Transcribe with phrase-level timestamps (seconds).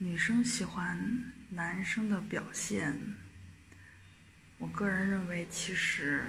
[0.00, 0.96] 女生喜欢
[1.50, 2.96] 男生的表现，
[4.56, 6.22] 我个人认为其实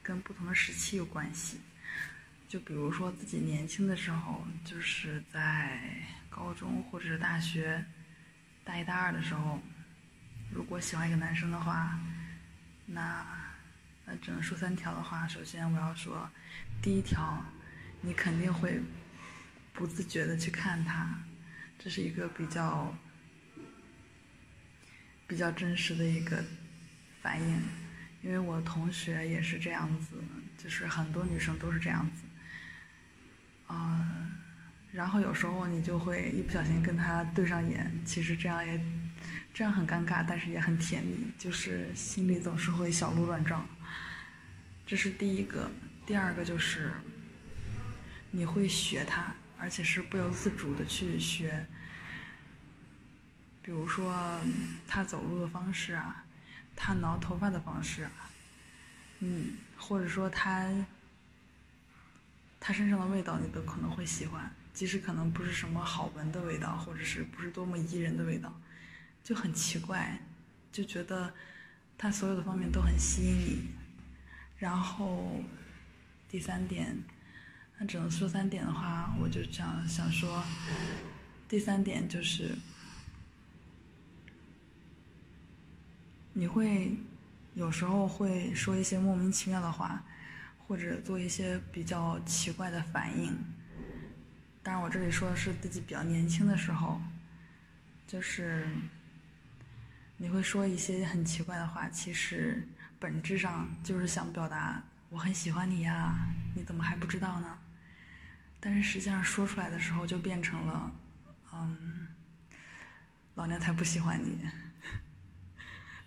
[0.00, 1.58] 跟不同的时期有关系。
[2.48, 5.80] 就比如说自己年轻的时候，就是在
[6.28, 7.84] 高中或者是大学
[8.62, 9.60] 大一、大二的时候，
[10.52, 11.98] 如果喜欢一个男生的话，
[12.86, 13.26] 那
[14.04, 15.26] 那只能说三条的话。
[15.26, 16.30] 首先我要说，
[16.80, 17.44] 第一条，
[18.00, 18.80] 你肯定会
[19.72, 21.18] 不自觉的去看他，
[21.82, 22.94] 这是一个比较
[25.26, 26.44] 比较真实的一个
[27.22, 27.62] 反应，
[28.22, 30.16] 因为我同学也是这样子，
[30.58, 32.22] 就是很多女生都是这样子。
[33.66, 34.30] 啊，
[34.92, 38.78] 然后有时候你就会一不小心跟他对上眼，其实这样也
[39.54, 43.66] 这样很尴尬，但是也很甜蜜，就是心里总是会小鹿乱撞。
[44.84, 45.70] 这是第一个，
[46.04, 46.92] 第二个就是
[48.32, 51.64] 你会学他，而且是不由自主的去学，
[53.62, 54.40] 比如说
[54.86, 56.24] 他走路的方式啊，
[56.74, 58.30] 他挠头发的方式啊，
[59.20, 60.86] 嗯，或者说他。
[62.62, 68.54] 他身上的味道，你都可能会喜欢，即使可能不是什么好闻的味道，或者是不是多么宜人的味道，
[69.24, 70.20] 就很奇怪，
[70.70, 71.32] 就觉得
[71.96, 73.70] 他所有的方面都很吸引你。
[74.58, 75.42] 然后
[76.28, 76.94] 第三点，
[77.78, 80.44] 那只能说三点的话，我就这样想说，
[81.48, 82.54] 第三点就是
[86.40, 86.96] 你会
[87.52, 90.02] 有时候会说一些莫名其妙的话。
[90.66, 93.36] 或者做一些比较奇怪的反应，
[94.62, 97.00] 当然我这里说的是自己比较年轻的时候，
[98.06, 98.68] 就是
[100.16, 102.68] 你会说一些很奇怪的话，其实
[103.00, 106.14] 本质上就是想表达我很喜欢你呀，
[106.54, 107.58] 你怎么还不知道呢？
[108.60, 110.92] 但是实际上说出来的时候就变成了，
[111.52, 112.06] 嗯，
[113.34, 114.38] 老娘才不喜欢你，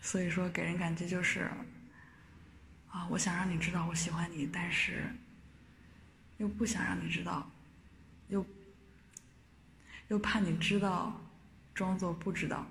[0.04, 1.50] 所以说给人感觉就是。
[2.94, 5.04] 啊，我想让你知道我喜欢你，但是
[6.38, 7.50] 又不想让你知道，
[8.28, 8.46] 又
[10.10, 11.20] 又怕你知道，
[11.74, 12.68] 装作不知道。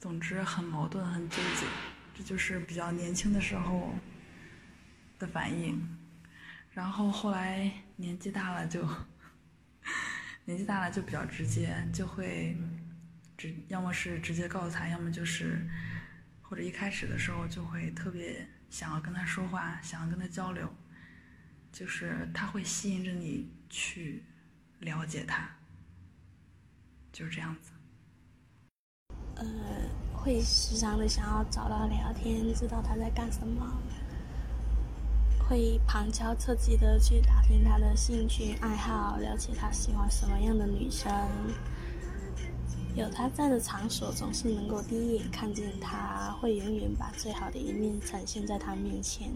[0.00, 1.66] 总之很矛盾，很纠结，
[2.16, 3.94] 这就是比较年轻的时候
[5.18, 5.86] 的反应。
[6.72, 8.88] 然后后来年纪大了就
[10.46, 12.56] 年纪大了就比较直接，就会
[13.36, 15.68] 直要么是直接告诉他，要么就是
[16.44, 18.46] 或者一开始的时候就会特别。
[18.70, 20.68] 想要跟他说话，想要跟他交流，
[21.70, 24.24] 就是他会吸引着你去
[24.80, 25.48] 了解他，
[27.12, 27.70] 就是这样子。
[29.36, 29.44] 呃，
[30.12, 33.80] 会时常的想要找他聊天，知道他在干什么，
[35.38, 41.08] 会旁敲侧击的去打听他的兴趣爱好，了解他喜欢什么样的女生。
[42.96, 49.28] 有他在的场所，总是能够第一眼看见他，会永远把最好的一面呈现在他面前。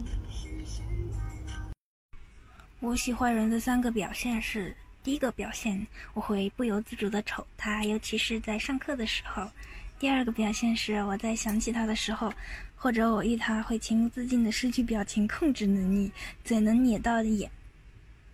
[2.79, 9.49] 我喜欢人的三个表现是：第一个表现，我会不由自主的瞅他，尤其是在上课的时候；
[9.99, 12.33] 第二个表现是，我在想起他的时候，
[12.77, 16.13] 或者我遇他会情不自禁的失去表情控制能力，
[16.45, 17.51] 嘴能咧到眼。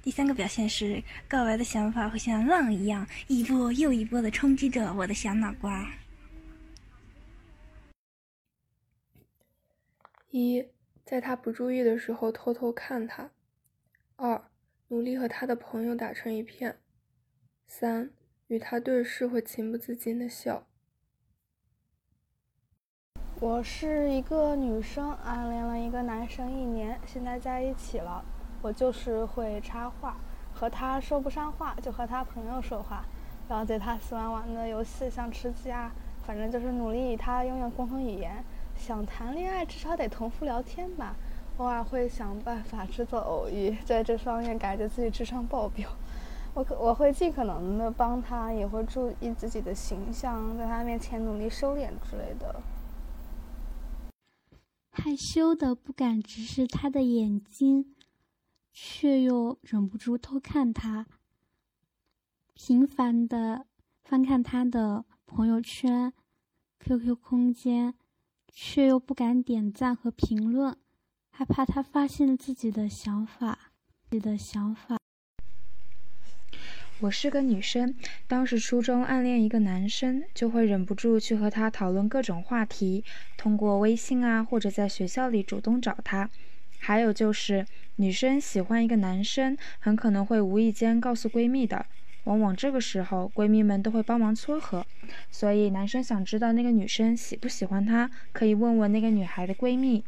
[0.05, 5.91] 第三个表现是，告白的想法会像浪一样，一波又一波的冲击着我的小脑瓜。
[10.29, 10.69] 一，
[11.07, 13.31] 在他不注意的时候偷偷看他；
[14.17, 14.51] 二，
[14.89, 16.75] 努力和他的朋友打成一片；
[17.67, 18.11] 三，
[18.49, 20.67] 与他对视会情不自禁的笑。
[23.41, 28.23] 我是一个女生，暗恋了一个男生一年，现在在一起了。
[28.65, 30.17] 我就是会插话，
[30.55, 33.05] 和他说不上话，就和他朋友说话，
[33.51, 35.93] 了解他喜欢玩的游戏，像吃鸡啊，
[36.27, 38.43] 反正就是努力与他拥有共同语言。
[38.75, 41.15] 想谈恋爱，至少得同父聊天吧。
[41.59, 45.91] 偶尔会想办法制作偶遇，在这方面感觉自己智商爆表。
[46.55, 52.63] 我可我会尽可能的帮他，也会注意自己的形象，在他面前努力收敛之类的。
[54.91, 57.94] 害羞的不敢直视他的眼睛。
[58.77, 61.07] 却又忍不住偷看他，
[62.55, 63.67] 频繁的
[64.03, 66.13] 翻看他的朋友圈、
[66.81, 67.95] QQ 空间，
[68.49, 70.77] 却又不敢点赞和评论，
[71.31, 73.71] 害怕他发现自己的想法。
[74.11, 74.97] 自己的想法。
[77.01, 77.95] 我是个女生，
[78.27, 83.05] 当时初中暗恋一个男生，就会忍不住去和他讨论各种话题，
[83.37, 86.29] 通过微信啊，或者在学校里主动找他。
[86.87, 87.65] 还有就是，
[87.97, 91.87] 女生喜欢一个男生，很可能会无意间告诉闺蜜的，
[92.25, 94.85] 往往这个时候闺蜜们都会帮忙撮合，
[95.31, 100.05] 所以男生想知道那个女生喜不喜欢他，可以问问那个女孩的闺蜜。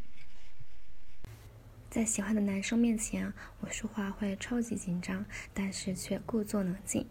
[1.88, 5.24] 在喜欢的男生面前，我说话会超级紧张，
[5.54, 7.06] 但是却故作冷静。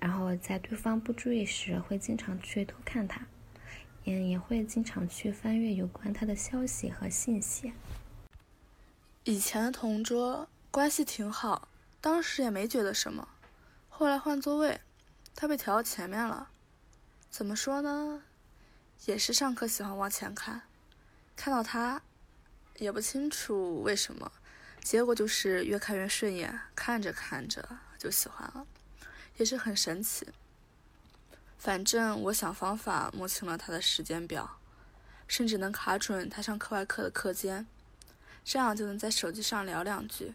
[0.00, 3.26] 然后在对方不注意时，会经常去偷看他，
[4.04, 7.74] 也也会经常去翻阅有关他的消息和信息。
[9.28, 11.66] 以前的同桌关系挺好，
[12.00, 13.26] 当时也没觉得什么。
[13.88, 14.80] 后来换座位，
[15.34, 16.48] 他被调到前面了。
[17.28, 18.22] 怎么说呢？
[19.04, 20.62] 也是上课喜欢往前看，
[21.34, 22.00] 看到他。
[22.76, 24.30] 也不清楚为什么，
[24.80, 27.68] 结果就是越看越顺眼，看着看着
[27.98, 28.64] 就喜欢了，
[29.38, 30.28] 也是很神奇。
[31.58, 34.60] 反正我想方法摸清了他的时间表，
[35.26, 37.66] 甚至能卡准他上课外课的课间，
[38.48, 40.32] 这样就能在手机上聊两句。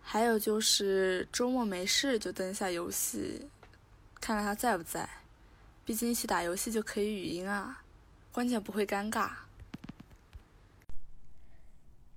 [0.00, 3.48] 还有就是周末没事就登一下游戏，
[4.20, 5.08] 看看他在不在，
[5.84, 7.82] 毕竟一起打游戏就可以语音啊，
[8.30, 9.32] 关键不会尴尬。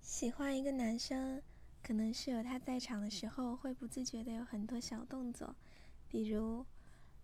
[0.03, 1.41] 喜欢一个男生，
[1.81, 5.55] 可能是有他在场的时候，会不自觉的有很多小动作，
[6.07, 6.63] 比如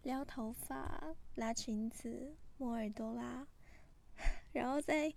[0.01, 3.45] 撩头发、拉裙子、摸耳朵啦，
[4.51, 5.13] 然后在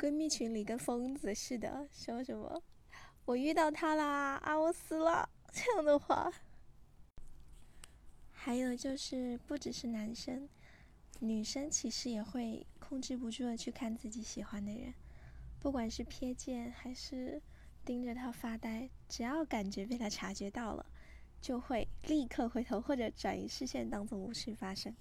[0.00, 2.62] 闺蜜群里跟疯子似的说什么
[3.26, 6.32] “我遇到他啦，啊我死了”这样的话。
[8.32, 10.48] 还有就是，不只是男生，
[11.18, 14.94] 女生其实也会控制不住的去看自己喜欢的人。
[15.58, 17.42] 不管是瞥见还是
[17.84, 20.86] 盯着他发呆，只要感觉被他察觉到了，
[21.42, 24.96] 就会立刻回头或者转移视线，当做无事发生。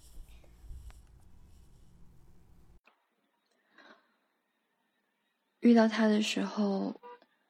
[5.70, 7.00] 遇到他的时候，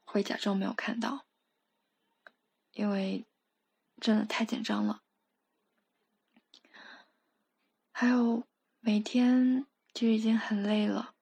[0.04, 1.26] 会假装没有看到，
[2.74, 3.26] 因为
[4.02, 5.04] 真的太紧张了。
[7.94, 8.44] 还有
[8.82, 11.16] 每天就已经很累了。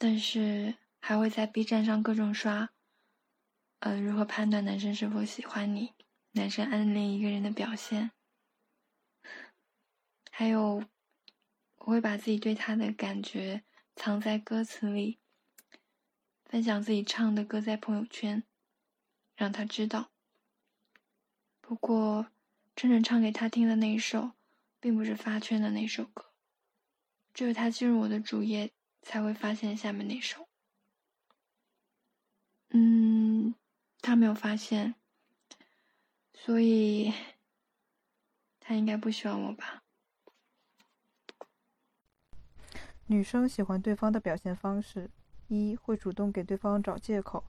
[0.00, 2.70] 但是还会在 B 站上各种刷，
[3.78, 5.94] 呃，如何判断男生是否喜欢你，
[6.32, 8.10] 男生暗恋一个人的表现，
[10.32, 10.82] 还有
[11.76, 13.64] 我会把自己对他的感觉
[13.96, 15.18] 藏在歌词里，
[16.48, 18.42] 分享自己唱的歌在朋友圈，
[19.36, 20.10] 让他知道。
[21.60, 22.28] 不过，
[22.74, 24.32] 真正唱给他听的那一首，
[24.80, 26.32] 并不是发圈的那首歌，
[27.32, 28.72] 只有他进入我的主页。
[29.00, 30.48] 才会发现下面那首。
[32.70, 33.54] 嗯，
[34.02, 34.96] 他没有发现，
[36.34, 37.14] 所以
[38.60, 39.82] 他应该不喜欢我吧？
[43.06, 45.08] 女生喜欢对方的表现方式：
[45.48, 47.42] 一会主动给对方找借口，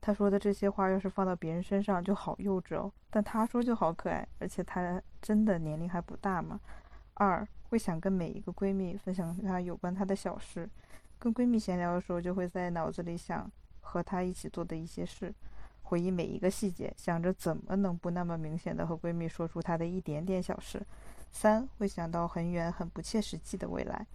[0.00, 6.60] 他说的这些话要是放到别人身上就好幼稚哦，但他说就好可爱，而且他真的年龄还不大嘛。
[7.14, 10.68] 二会想跟每一个闺蜜分享她有关她的小事。
[11.18, 15.32] 跟闺蜜闲聊的时候，就会在脑子里想和她一起做的一些事，
[15.84, 20.84] 回忆每一个细节，想着怎么能不那么明显的和闺蜜说出她的一点点小事。
[21.30, 24.06] 三会想到很远很不切实际的未来，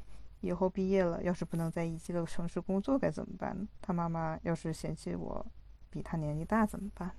[0.42, 3.68] 以后毕业了，要是不能在一个个城市工作该怎么办？
[3.82, 5.46] 他妈妈要是嫌弃我
[5.90, 7.16] 比他年纪大怎么办？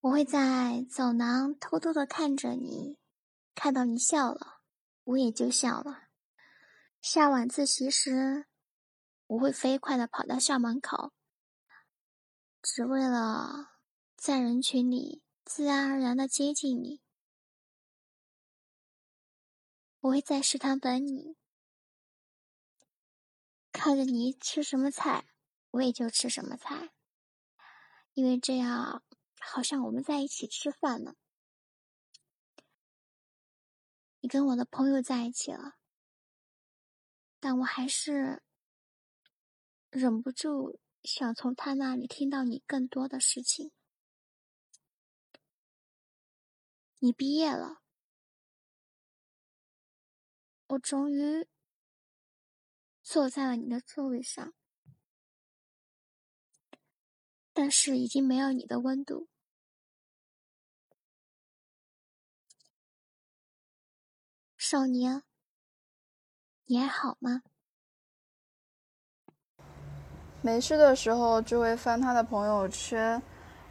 [0.00, 2.96] 我会在走廊偷偷的看着你，
[3.56, 4.60] 看到你笑了。
[5.02, 6.04] 我也就笑了。
[7.00, 8.46] 下晚自习时，
[9.26, 11.12] 我会飞快的跑到校门口，
[12.62, 13.70] 只为了
[14.16, 17.00] 在人群里自然而然的接近你。
[20.06, 21.36] 我会在食堂等你，
[23.72, 25.26] 看着你吃什么菜，
[25.72, 26.92] 我也就吃什么菜，
[28.14, 29.02] 因为这样
[29.40, 31.16] 好像我们在一起吃饭呢。
[34.20, 35.74] 你跟我的朋友在一起了，
[37.40, 38.44] 但我还是
[39.90, 43.72] 忍不住想从他那里听到你更多的事情。
[47.00, 47.82] 你毕业了，
[50.76, 51.46] 我终于
[53.02, 54.52] 坐在了你的座位上，
[57.54, 59.28] 但是已经没有你的温度。
[64.58, 65.22] 少年，
[66.66, 67.40] 你还好吗？
[70.42, 73.22] 没事的时候就会翻他的朋友圈，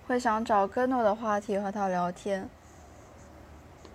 [0.07, 2.49] 会想找更多的话题和他聊天。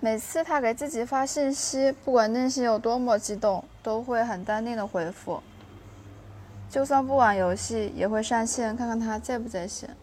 [0.02, 5.42] 每次他给自己发信息，不管内心有多么激动，都会很淡定的回复。
[6.70, 9.94] 就算不玩游戏，也会上线看看他在不在线。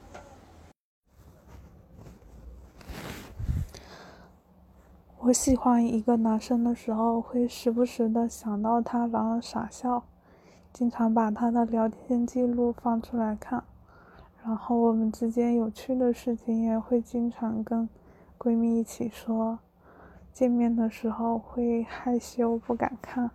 [5.17, 10.03] 我喜欢一个男生的时候，会时不时的想到他，然后傻笑，
[10.71, 13.63] 经常把他的聊天记录放出来看。
[14.45, 17.89] 然后我们之间有趣的事情也会经常跟
[18.37, 19.57] 闺蜜一起说。
[20.37, 23.31] 见面的时候会害羞不敢看。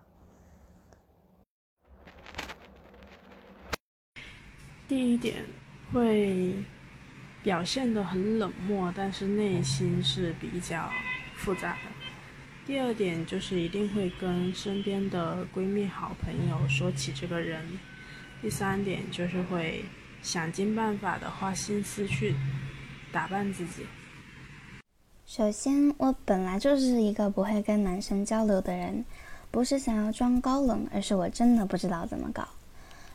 [4.87, 5.44] 第一点
[5.92, 6.54] 会
[7.42, 10.88] 表现的很冷漠，但是内心是比较。
[11.35, 11.78] 复杂的。
[12.64, 17.66] 第二点就是一定会跟身边的闺蜜、好朋友说起这个人。
[18.40, 19.85] 第三点就是会
[20.23, 22.37] 想尽办法的花心思去
[23.11, 23.85] 打扮自己。
[25.35, 29.03] 首先，我本来就是一个不会跟男生交流的人，
[29.51, 32.47] 不是想要装高冷，而是我真的不知道怎么搞。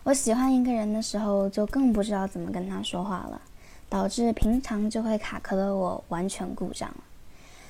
[0.02, 3.40] 我喜欢一个人的时候，就更不知道怎么跟他说话了，
[3.88, 6.98] 导致平常就会卡壳的我完全故障了。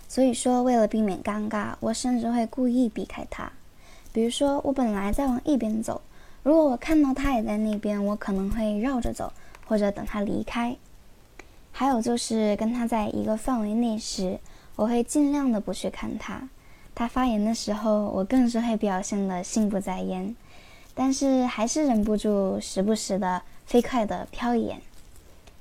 [0.07, 3.51] 所以说，为了避免尴尬，我甚至会故意避开他。
[4.13, 6.01] 比如说，我本来在往一边走，
[6.41, 9.33] 如果我看到他也在那边，我可能会绕着走，
[9.65, 10.73] 或者等他离开。
[11.79, 14.39] 还有就是跟他在一个范围内时，
[14.75, 16.49] 我会尽量的不去看他。
[16.95, 20.35] 他发言的时候，我更是会表现的心不在焉，
[20.95, 24.81] 但是还是忍不住时不时的飞快的瞟一眼。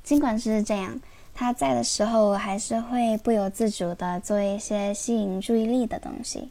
[0.02, 0.98] 尽管是这样。
[1.34, 6.48] 他在的时候，我还是会不由自主的做一些吸引注意力的东西，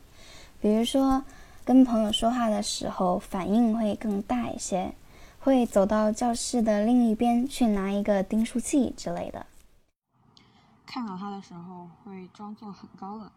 [0.62, 1.24] 比如说
[1.64, 4.92] 跟朋友说话的时候，反应会更大一些，
[5.40, 9.44] 会走到教室的另一边去拿一个订书器之类的。
[10.96, 13.30] 看到他的时候，会装作很高冷，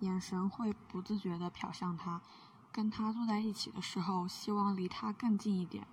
[0.00, 2.20] 眼神会不自觉的瞟向他。
[2.70, 5.86] 跟他坐在一起的时候，希望离他更近一点，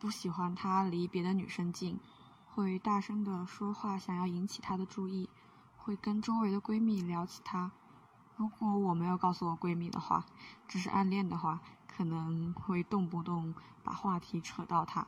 [0.00, 2.00] 不喜欢他离别的女生近。
[2.52, 5.28] 会大声的说话，想要引起她的注意；
[5.76, 7.70] 会跟周围的闺蜜聊起她。
[8.36, 10.26] 如果我没有告诉我闺蜜的话，
[10.66, 13.54] 只是暗恋的话，可能会动不动
[13.84, 15.06] 把话题扯到她。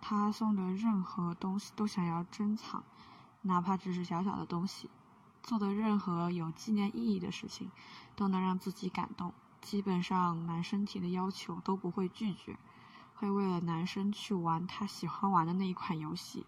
[0.00, 2.84] 她送的任何东西都想要珍藏，
[3.42, 4.90] 哪怕只是小小的东西。
[5.42, 7.70] 做的任何有纪念意义的事情，
[8.14, 9.32] 都能让自己感动。
[9.62, 12.56] 基本上男生提的要求都不会拒绝，
[13.14, 16.46] 会为了男生去玩他喜欢玩的那一款游戏。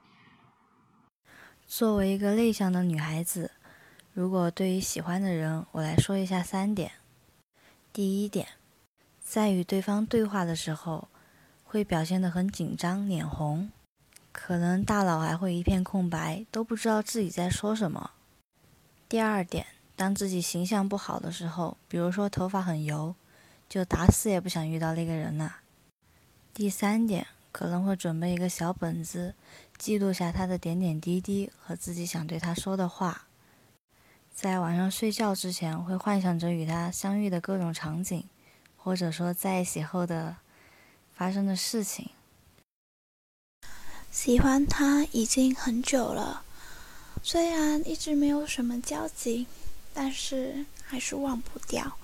[1.66, 3.52] 作为一个内向的女孩子，
[4.12, 6.92] 如果对于喜欢的人，我来说一下三点。
[7.92, 8.48] 第一点，
[9.20, 11.08] 在与对方对话的时候，
[11.64, 13.70] 会表现得很紧张、脸红，
[14.32, 18.10] 可能大脑还会一片空白，都不知道自己在说什么。
[19.08, 23.14] 第二点，当自己形象不好的时候，比如说头发很油，
[23.68, 25.56] 就打死也不想遇到那个人了。
[26.54, 29.34] 第三点，可能会准备一个小本子。
[29.78, 33.26] 记录下他的点点滴滴和自己想对他说的话，
[34.32, 38.24] 在晚上睡觉之前会幻想着与他相遇的各种场景，
[38.76, 40.36] 或者说在一起后的
[41.12, 42.10] 发生的事情。
[44.12, 46.42] 喜欢他已经很久了，
[47.22, 49.46] 虽然一直没有什么交集，
[49.94, 51.96] 但是还是忘不掉。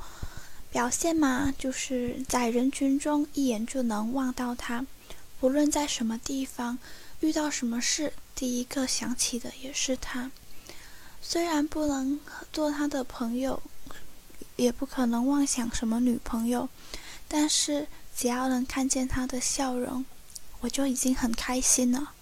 [0.72, 4.86] 表现嘛，就是在人群中一眼就能望到他，
[5.38, 6.78] 不论在什么地方。
[7.20, 10.30] 遇到什么事，第一个想起的也是他。
[11.20, 12.18] 虽然不能
[12.52, 13.60] 做他的朋友，
[14.56, 16.68] 也不可能妄想什么女朋友，
[17.28, 17.86] 但是
[18.16, 20.04] 只要能看见他的笑容，
[20.60, 22.14] 我就已经很开心了。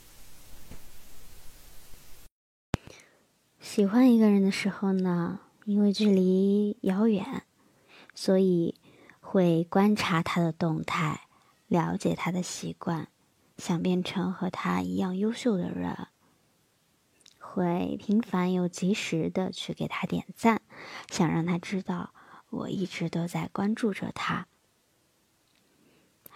[3.61, 7.43] 喜欢一个人的时候呢，因为距离遥远，
[8.15, 8.75] 所以
[9.21, 11.29] 会观察他的动态，
[11.67, 13.09] 了解他的习惯。
[13.59, 16.09] 想变成和他一样优秀的人，
[17.39, 20.61] 会频繁又及时的去给他点赞，
[21.09, 22.13] 想让他知道
[22.51, 24.47] 我一直都在关注着他。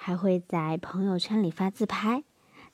[0.02, 2.24] 还会在朋友圈里发自拍，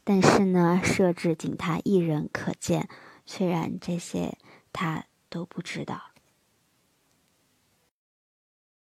[0.04, 2.88] 但是呢，设置仅他一人可见，
[3.26, 4.38] 虽然这些
[4.72, 6.12] 他都不知道。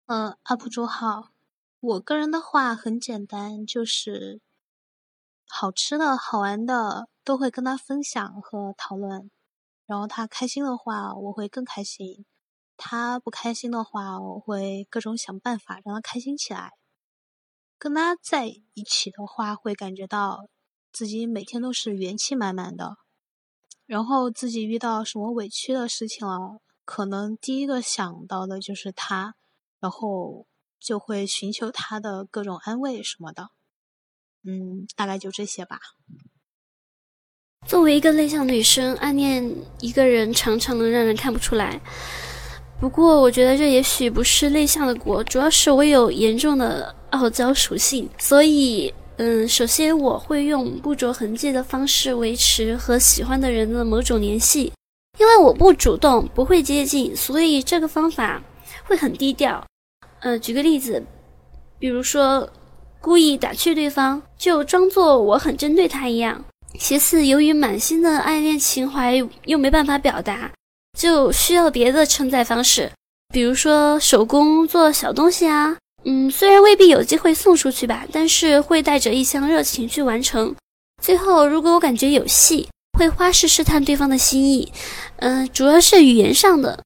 [0.10, 1.30] 呃，UP 主好，
[1.80, 4.42] 我个人的话很简单，就是。
[5.48, 9.30] 好吃的好玩的都会跟他分享和讨论，
[9.86, 12.26] 然后他开心的话，我会更开心；
[12.76, 16.83] 他不开心的话，我会各种想办法让他开心起来。
[17.84, 20.48] 跟他在一起的话，会感觉到
[20.94, 22.96] 自己每天都是元气满满的。
[23.86, 29.36] 然后自己遇到什么委屈的事情了，可能第一个想到的就是他，
[29.82, 30.48] 然后
[30.80, 33.50] 就会寻求他的各种安慰什么的。
[34.44, 35.82] 嗯，大概就这些吧。
[37.68, 41.82] 作为一个内向女生，暗恋一个人常常能让人看不出来。
[42.84, 54.74] 不过我觉得这也许不是内向的锅，主要是我有严重的傲娇属性，所以，嗯，首先我会用不着痕迹的方式维持和喜欢的人的某种联系，
[55.18, 58.44] 因为我不主动，不会接近，所以这个方法
[58.84, 59.66] 会很低调。
[60.20, 61.02] 呃，举个例子，
[61.80, 62.50] 比如说
[63.00, 66.44] 故意打趣对方，就装作我很针对他一样。
[66.78, 70.52] 其次，由于满心的爱恋情怀又没办法表达。
[70.98, 72.92] 就需要别的称赞方式，
[73.34, 80.56] 比如说手工做小东西啊，嗯，虽然未必有机会送出去吧，但是会带着一腔热情去完成。
[81.02, 84.72] 最后，如果我感觉有戏，会花式试探对方的心意，
[85.18, 86.80] 嗯，主要是语言上的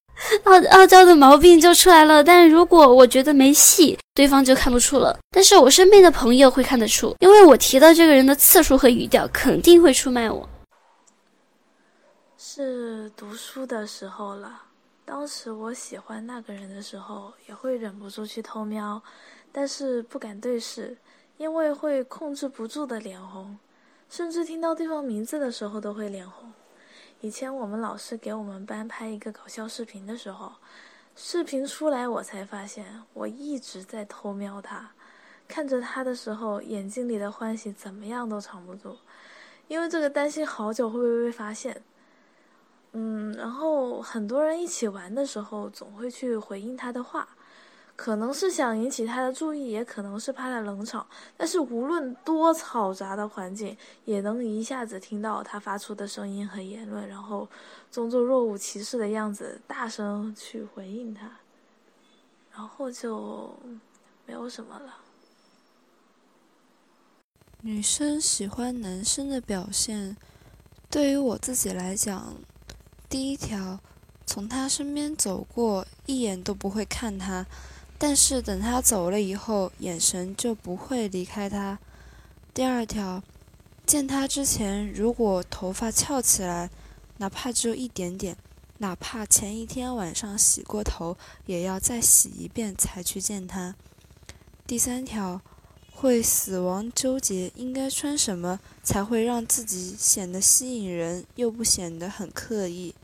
[0.45, 2.23] 傲傲娇的毛病就出来了。
[2.23, 5.15] 但如果我觉得没戏，对方就看不出了。
[5.29, 10.49] 但是我身边的朋友会看得出，因为我提到这个人的次数和语调，肯定会出卖我。
[12.59, 14.63] 是读书的时候了。
[15.05, 18.99] 当时我喜欢那个人的时候，也会忍不住去偷瞄，
[19.51, 20.97] 但是不敢对视，
[21.37, 23.59] 因为会控制不住的脸红，
[24.09, 26.51] 甚至听到对方名字的时候都会脸红。
[27.21, 30.51] 以前我们老师给我们班拍一个搞笑视频的时候，
[31.15, 34.89] 视频出来我才发现，我一直在偷瞄他，
[35.47, 38.97] 看着他的时候，眼睛里的欢喜怎么样都藏不住，
[39.67, 41.83] 因为这个担心好久会不会被发现。
[42.99, 47.29] 嗯，然后很多人一起玩的时候，总会去回应他的话，
[47.95, 51.05] 可能是想引起他的注意，也可能是怕他冷场。
[51.37, 57.47] 但是无论多嘈杂的环境，也能一下子听到他发出的声音和言论，然后
[57.91, 61.29] 装作若无其事的样子，大声去回应他，
[62.51, 63.55] 然后就
[64.25, 64.95] 没有什么了。
[67.61, 70.17] 女生喜欢男生的表现，
[70.89, 72.33] 对于我自己来讲。
[73.09, 73.79] 第一条，
[74.25, 77.45] 从他身边走过，一眼都不会看他；
[77.97, 81.79] 但是等他走了以后，眼神就不会离开他。
[82.53, 83.23] 第二条，
[83.85, 86.69] 见他之前，如果头发翘起来，
[87.19, 88.35] 哪怕只有一点点，
[88.79, 93.73] 哪怕前一天晚上洗过头，也要再洗一遍才去见他。
[94.65, 95.41] 第三条，
[95.93, 98.59] 会死亡纠结应该穿什么。
[98.83, 102.95] 才会让自己显得吸引人，又不显得很刻意。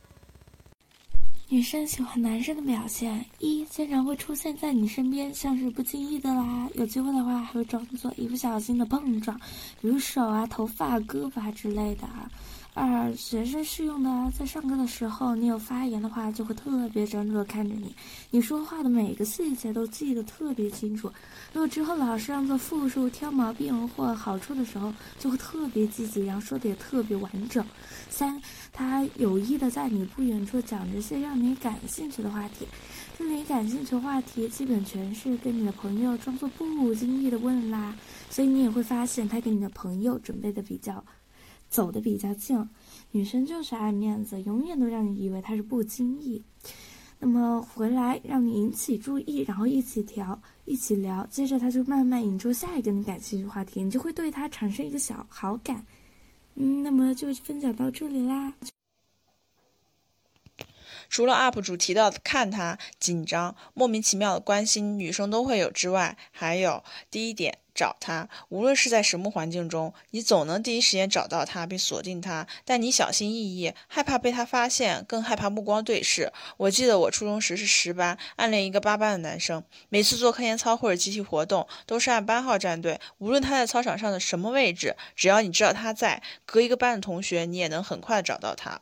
[1.54, 9.40] 女生喜欢男生的表现，一经常会出现在你身边，像是不经意的啦，有机会的话还会装作一不小心的碰撞，
[9.80, 12.28] 比如手啊、头发、胳膊之类的啊。
[12.76, 17.94] 二学生适用的，在上课的时候，你有发言的话，就会特别专注的看着你，
[18.32, 21.08] 你说话的每个细节都记得特别清楚。
[21.54, 27.64] 如果之后老师让做复述、挑毛病或好处的时候，就会特别积极，然后说的也特别完整。
[28.10, 32.66] 三，他有意的在你不远处讲这些让你感兴趣的话题，
[33.20, 37.96] 这里感兴趣的话题基本全是跟你的朋友装作不经意的问啦，
[38.32, 41.04] 所以你也会发现他给你的朋友准备的比较。
[41.74, 42.70] 走的比较近，
[43.10, 46.40] 女生就是爱面子，永远都让你以为她是不经意。
[47.18, 55.84] 那么回来让你引起注意，然后一起调，一起聊，接着他就慢慢引出下一个你感兴趣话题，你就会对他产生一个小好感。
[56.54, 58.54] 嗯，那么就分享到这里啦。
[61.10, 67.60] 除了 UP 主提到的看他紧张、莫名其妙的关心，女生都会有之外，还有第一点。
[67.76, 72.46] 找他，无论是在什么环境中，你总能第一时间找到他并锁定他。
[72.64, 76.32] 但你小心翼翼，害怕被他发现，更害怕目光对视。
[76.58, 83.00] 我记得我初中时是十班，暗恋一个八班的男生，每次做课间操或者集体活动，都是按班号站队。
[83.18, 88.82] 无论他在操场上的什么位置，只要你知道他在，隔一个班的同学，你也能很快找到他。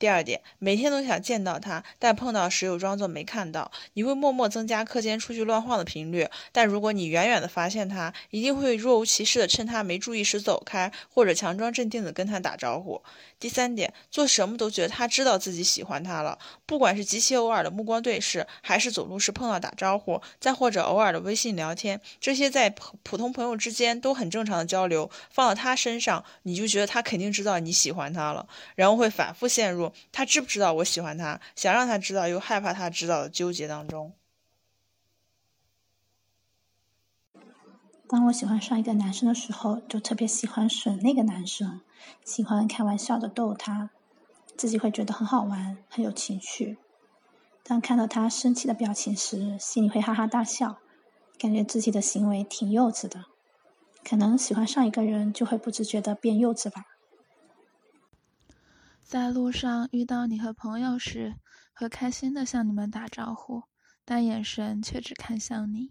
[0.00, 3.70] 第二点，每天都想见到他，但碰到时又装作没看到。
[3.92, 13.02] 你会默默增加课间出去乱晃的频率，但如果你远远的发现他，一定会若无其事的趁他没注意时走开，或者强装镇定的跟他打招呼。
[13.38, 22.70] 第三点，做什么都觉得他知道自己喜欢他了，不管是极其偶尔的目光对视，还是走路时碰到打招呼，再或者偶尔的微信聊天，这些在
[23.02, 29.89] 普通朋友之间都很正常的交流，放到他身上，你就觉得他肯定知道你喜欢他了，然后会反复陷入。
[30.12, 31.40] 他知不知道我喜欢他？
[31.56, 34.12] 想让他知道，又害怕他知道的纠结当中。
[38.08, 41.80] 当我喜欢上一个男生的时候，就特别喜欢损那个男生，
[42.24, 43.90] 喜欢开玩笑的逗他，
[44.56, 46.78] 自己会觉得很好玩，很有情趣。
[47.62, 50.78] 当看到他生气的表情时，心里会哈哈大笑，
[51.38, 53.26] 感觉自己的行为挺幼稚的。
[54.02, 56.86] 可能喜欢上一个人，就会不自觉的变幼稚吧。
[59.10, 61.34] 在路上遇到你和朋友时，
[61.74, 63.64] 会开心的向你们打招呼，
[64.04, 65.90] 但眼神却只看向你。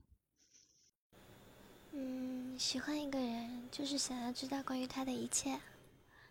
[1.91, 5.59] 嗯，喜欢一个人就是想要知道关于他的一切，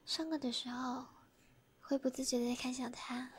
[0.07, 1.05] 上课的时候
[1.79, 3.33] 会不自觉的看向他。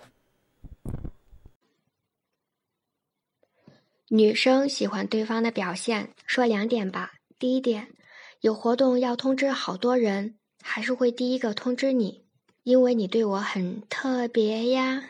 [4.10, 7.14] 女生喜欢对方的表现，说两点吧。
[7.40, 7.96] 第一点，
[8.42, 12.28] 有活动要通知好多人，还是会第一个通知你，
[12.70, 15.10] 因为你对我很特别呀。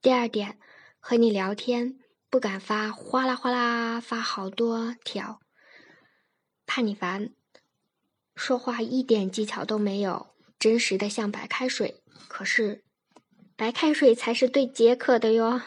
[0.00, 0.58] 第二点，
[0.98, 1.98] 和你聊天
[2.30, 5.38] 不敢发哗啦哗啦发好多条，
[6.64, 7.28] 怕你烦。
[8.34, 12.02] 说话一点技巧都没有，真实的像白开水。
[12.26, 12.82] 可是，
[13.54, 15.60] 白开水才是最解渴的哟。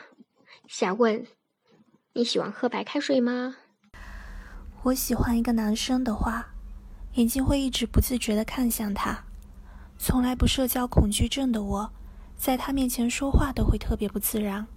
[0.67, 1.27] 想问。
[2.13, 3.57] 你喜欢喝白开水吗？
[4.85, 6.55] 我喜欢一个男生的话，
[7.13, 9.26] 眼睛会一直不自觉的看向他。
[9.99, 11.91] 从来不社交恐惧症的我，
[12.37, 14.67] 在他面前说话都会特别不自然。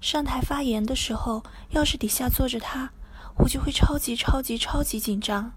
[0.00, 2.90] 上台发言的时候，要是底下坐着他，
[3.38, 5.52] 我就会超级超级超级紧张。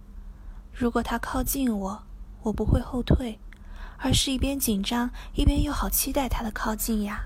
[0.73, 2.03] 如果他靠近我，
[2.43, 3.39] 我不会后退，
[3.97, 7.25] 而是一边紧张一边又好期待他的靠近呀。